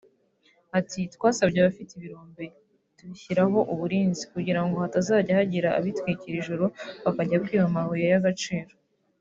Ati 0.79 1.01
‘‘Twasabye 1.13 1.57
abafite 1.61 1.91
ibirombe 1.95 2.43
kubishyiraho 2.97 3.57
uburinzi 3.73 4.23
kugira 4.33 4.61
ngo 4.65 4.75
hatazajya 4.83 5.39
hagira 5.39 5.69
abitwikira 5.79 6.35
ijoro 6.41 6.65
bakajya 7.05 7.41
kwiba 7.43 7.65
amabuye 7.69 8.05
y’agaciro 8.13 8.71